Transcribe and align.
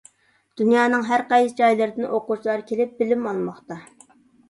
دۇنيانىڭ 0.61 1.05
ھەر 1.09 1.23
قايسى 1.35 1.55
جايلىرىدىن 1.61 2.09
ئوقۇغۇچىلار 2.09 2.67
كېلىپ 2.73 2.99
بىلىم 3.03 3.33
ئالماقتا. 3.33 3.83